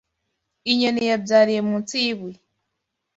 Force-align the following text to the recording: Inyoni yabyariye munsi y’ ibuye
Inyoni 0.71 1.01
yabyariye 1.09 1.61
munsi 1.69 1.93
y’ 2.03 2.07
ibuye 2.11 2.39